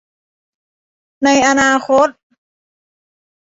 [1.23, 2.07] ในอนาคต